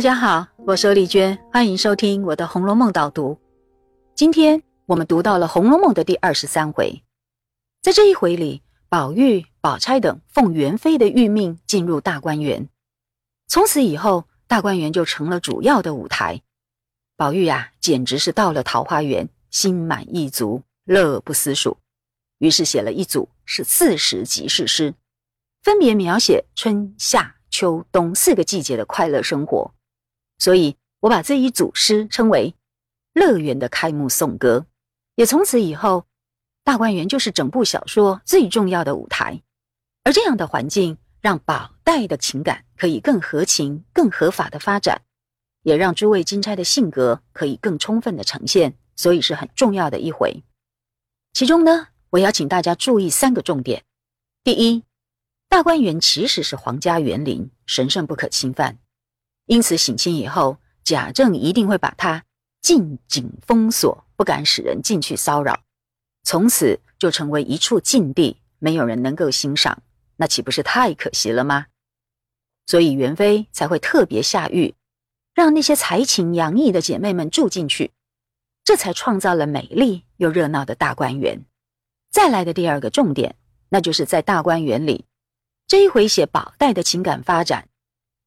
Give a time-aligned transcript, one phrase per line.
[0.00, 3.38] 大家好，我是丽娟，欢迎收听我的《红楼梦》导读。
[4.14, 7.02] 今天我们读到了《红楼梦》的第二十三回，
[7.82, 12.66] 在这一回里，宝玉、宝钗等奉元妃的御命进入大观园，
[13.46, 16.40] 从此以后，大观园就成了主要的舞台。
[17.14, 21.76] 宝玉呀，简直是到了桃花源，心满意足，乐不思蜀，
[22.38, 24.94] 于是写了一组是四时即事诗，
[25.62, 29.74] 分别描写春夏秋冬四个季节的快乐生活。
[30.40, 32.56] 所以我把这一组诗称为
[33.14, 34.66] “乐园的开幕颂歌”，
[35.14, 36.06] 也从此以后，
[36.64, 39.40] 大观园就是整部小说最重要的舞台。
[40.02, 45.02] 而这样的环境，让宝黛的情感可以更合情、更合法的发展。
[45.62, 50.42] 也让诸位金钗的性格可以更充分的呈现，所以是很重要的一回。
[51.34, 53.84] 其中呢，我要请大家注意三个重点：
[54.42, 54.84] 第一，
[55.50, 58.78] 大观园其实是皇家园林，神圣不可侵犯，
[59.50, 62.24] 因此省亲以后，贾政一定会把它
[62.62, 65.64] 禁紧封锁，不敢使人进去骚扰，
[66.22, 69.82] 从此就成为一处禁地，没有人能够欣赏，
[70.18, 71.66] 那岂不是太可惜了吗？
[72.64, 74.76] 所以元妃才会特别下狱。
[75.34, 77.90] 让那些才情洋溢的姐妹们住进去，
[78.62, 81.44] 这才创造了美丽又热闹的大观园。
[82.08, 83.34] 再来的第二个重点，
[83.70, 85.06] 那就是在大观园里，
[85.66, 87.68] 这一回写宝黛的情感发展，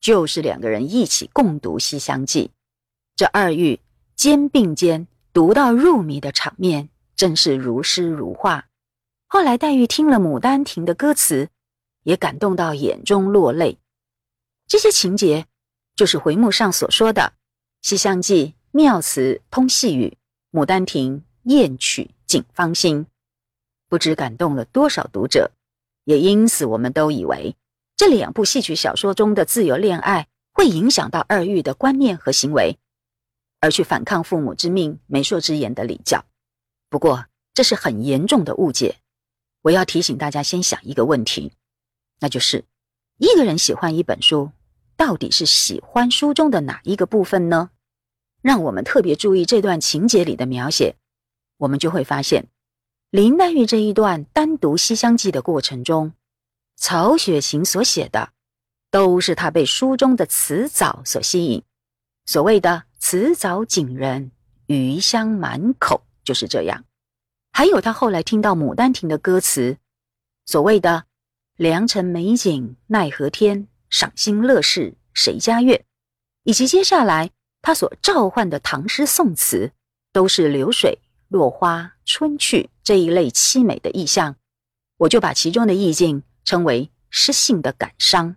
[0.03, 2.47] 就是两个人一起共读《西厢记》，
[3.15, 3.79] 这二玉
[4.15, 8.67] 肩并肩读到入迷的场面，真是如诗如画。
[9.27, 11.49] 后来黛玉听了《牡丹亭》的歌词，
[12.03, 13.79] 也感动到眼中落泪。
[14.67, 15.47] 这些情节。
[15.95, 17.21] 就是回目上所说的
[17.87, 20.17] 《西厢记》妙词通细语，
[20.59, 23.05] 《牡丹亭》艳曲锦芳心，
[23.89, 25.51] 不知感动了多少读者。
[26.05, 27.55] 也因此，我们都以为
[27.95, 32.77] 这两部戏曲小说中的自由恋爱会影响到二玉的观念和行为，
[33.59, 36.25] 而去反抗父母之命、媒妁之言的礼教。
[36.89, 38.97] 不过，这是很严重的误解。
[39.61, 41.53] 我要提醒大家，先想一个问题，
[42.19, 42.65] 那就是
[43.17, 44.51] 一个人喜欢一本书。
[44.95, 47.71] 到底是喜欢书中的哪一个部分呢？
[48.41, 50.95] 让我们特别注意这段情节里的描写，
[51.57, 52.45] 我们就会发现，
[53.09, 56.13] 林黛玉这一段单独《西厢记》的过程中，
[56.75, 58.31] 曹雪芹所写的
[58.91, 61.63] 都是他被书中的词藻所吸引。
[62.25, 64.31] 所谓的“词藻锦人，
[64.67, 66.85] 余香满口”，就是这样。
[67.51, 69.77] 还有他后来听到《牡丹亭》的歌词，
[70.45, 71.05] 所谓的
[71.57, 73.67] “良辰美景奈何天”。
[73.93, 75.85] 赏心乐事谁家院，
[76.41, 77.29] 以及接下来
[77.61, 79.71] 他所召唤的唐诗宋词，
[80.11, 80.97] 都是流水、
[81.27, 84.35] 落花、春去这一类凄美的意象。
[84.97, 88.35] 我就把其中的意境称为诗性的感伤，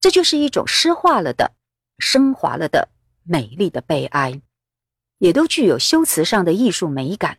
[0.00, 1.54] 这就是一种诗化了的、
[1.98, 2.88] 升华了的
[3.22, 4.40] 美丽的悲哀，
[5.18, 7.38] 也都具有修辞上的艺术美感。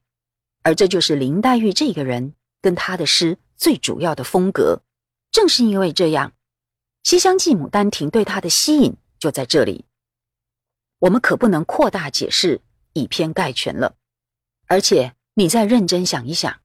[0.63, 4.81] 而这就是林黛玉这个人跟她的诗最主要的风格。
[5.31, 6.31] 正是因为这样。
[7.09, 9.85] 《西厢记》《牡丹亭》对他的吸引就在这里，
[10.99, 12.59] 我们可不能扩大解释，
[12.91, 13.95] 以偏概全了。
[14.67, 16.59] 而且，你再认真想一想，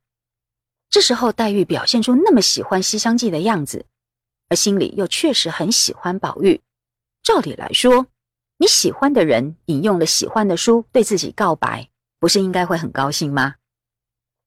[0.92, 3.86] 这时候黛玉表现出那么喜欢《西厢记》的样子，
[4.50, 6.60] 而心里又确实很喜欢宝玉。
[7.22, 8.08] 照理来说，
[8.58, 11.88] 你喜欢的人引用了喜欢的书对自己告白，
[12.20, 13.54] 不是应该会很高兴吗？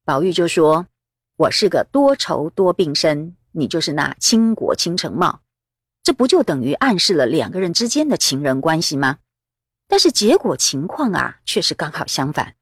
[0.05, 0.85] 宝玉就说
[1.35, 5.41] ：“我是个多愁多病身，你就是那倾国倾城貌。”
[6.03, 9.17] 这不就等于暗示了两个人之间的情人关系吗？
[9.87, 12.53] 但是结果情况啊，却是刚好相反。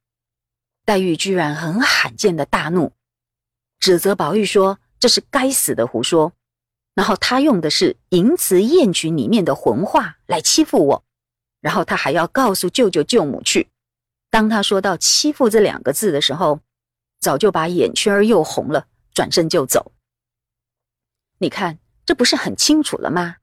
[0.85, 2.93] 黛玉居然很罕见的大怒，
[3.83, 6.31] 指责宝玉说这是该死的胡说。
[6.95, 11.03] 然后他用的是淫词艳曲里面的混话来欺负我，
[11.59, 13.67] 然后他还要告诉舅舅舅母去。
[14.29, 16.61] 当他说到欺负这两个字的时候，
[17.19, 19.91] 早就把眼圈又红了，转身就走。
[21.39, 21.79] 你看。
[22.05, 23.37] 这不是很清楚了吗？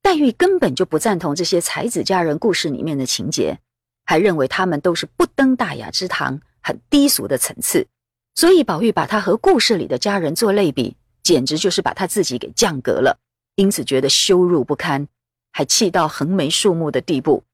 [0.00, 3.58] 黛玉根本就不赞同这些才子佳人故事里面的情节，
[4.04, 7.88] 还认为他们都是不登大雅之堂、很低俗的层次。
[8.34, 13.18] 所以宝玉把他和故事里的家人做类比，简直就是把他自己给降格了，
[13.54, 15.06] 因此觉得羞辱不堪，
[15.52, 17.44] 还气到横眉竖目的地步。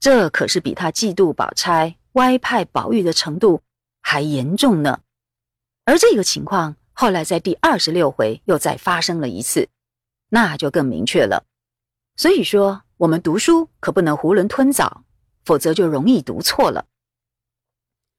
[0.00, 3.62] 这可是比他嫉妒宝钗、歪派宝玉的程度
[4.02, 5.00] 还严重呢。
[5.84, 6.76] 而这个情况。
[7.00, 9.68] 后来在第二十六回又再发生了一次，
[10.30, 11.44] 那就更明确了。
[12.16, 15.04] 所以说，我们读书可不能囫囵吞枣，
[15.44, 16.86] 否则就容易读错了。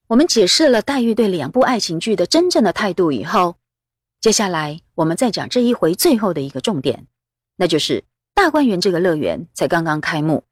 [0.09, 3.57] 我们解释了黛玉对两部爱情剧的真正的态度以后，
[4.19, 7.06] 接下来我们再讲这一回最后的一个重点，
[7.57, 8.03] 那就是
[8.33, 10.44] 大观园这个乐园才刚刚开幕，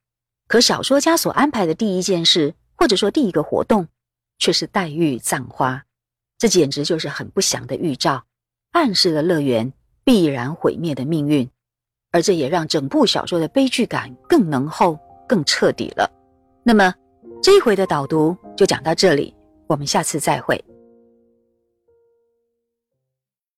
[0.47, 3.87] 可小说家所安排的第一件事，或者说第一个活动，
[4.37, 5.83] 却是黛玉葬花，
[6.37, 8.25] 这简直就是很不祥的预兆，
[8.73, 9.73] 暗示了乐园
[10.03, 11.49] 必然毁灭的命运。
[12.11, 16.07] 而这也让整部小说的悲剧感更浓厚、更彻底了。
[16.63, 16.93] 那么，
[17.41, 19.33] 这一回的导读就讲到这里，
[19.67, 20.63] 我们下次再会。